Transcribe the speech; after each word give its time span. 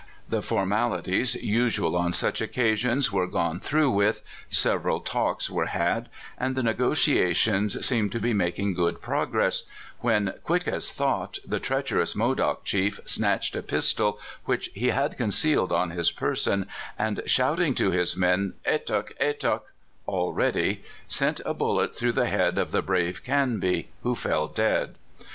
The 0.27 0.41
formalities 0.41 1.35
usual 1.35 1.95
on 1.95 2.11
such 2.11 2.41
occa 2.41 2.75
sions 2.75 3.11
were 3.11 3.27
gone 3.27 3.59
through 3.59 3.91
with, 3.91 4.23
sevei 4.49 4.95
aI" 4.95 5.01
talks" 5.05 5.47
were 5.51 5.67
had, 5.67 6.09
and 6.39 6.55
the 6.55 6.63
negotiations 6.63 7.85
seemed 7.85 8.11
to 8.13 8.19
be 8.19 8.33
making 8.33 8.73
good 8.73 8.99
progress, 8.99 9.61
when, 9.99 10.33
quick 10.43 10.67
as 10.67 10.91
thought, 10.91 11.37
the 11.45 11.59
treach 11.59 11.95
erous 11.95 12.15
Modoc 12.15 12.63
chief 12.65 12.99
snatched 13.05 13.55
a 13.55 13.61
pistol 13.61 14.19
which 14.45 14.71
he 14.73 14.87
had 14.87 15.17
concealed 15.17 15.71
on 15.71 15.91
his 15.91 16.09
person, 16.11 16.65
and 16.97 17.21
shouting 17.27 17.75
to 17.75 17.91
his 17.91 18.17
men, 18.17 18.55
"Hetuckf" 18.65 19.13
"Retuckr' 19.21 19.61
(All 20.07 20.33
ready!) 20.33 20.81
sent 21.05 21.41
a 21.45 21.53
bullet 21.53 21.95
through 21.95 22.13
the 22.13 22.25
head 22.27 22.57
of 22.57 22.71
the 22.71 22.81
brave 22.81 23.23
Canby, 23.23 23.89
who 24.01 24.15
fell 24.15 24.47
dead. 24.47 24.95